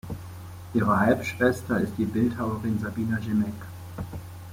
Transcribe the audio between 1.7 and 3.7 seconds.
ist die Bildhauerin Sabina Grzimek.